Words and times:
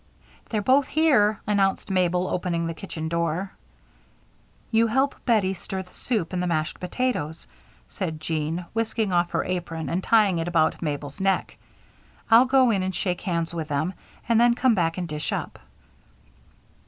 "They're 0.49 0.63
both 0.63 0.87
here," 0.87 1.39
announced 1.45 1.91
Mabel, 1.91 2.27
opening 2.27 2.65
the 2.65 2.73
kitchen 2.73 3.07
door. 3.07 3.51
"You 4.71 4.87
help 4.87 5.13
Bettie 5.25 5.53
stir 5.53 5.83
the 5.83 5.93
soup 5.93 6.33
and 6.33 6.41
the 6.41 6.47
mashed 6.47 6.79
potatoes," 6.79 7.45
said 7.87 8.19
Jean, 8.19 8.65
whisking 8.73 9.13
off 9.13 9.29
her 9.29 9.43
apron 9.43 9.89
and 9.89 10.03
tying 10.03 10.39
it 10.39 10.47
about 10.47 10.81
Mabel's 10.81 11.21
neck. 11.21 11.55
"I'll 12.31 12.45
go 12.45 12.71
in 12.71 12.81
and 12.81 12.95
shake 12.95 13.21
hands 13.21 13.53
with 13.53 13.67
them 13.67 13.93
and 14.27 14.39
then 14.41 14.55
come 14.55 14.73
back 14.73 14.97
and 14.97 15.07
dish 15.07 15.31
up." 15.31 15.59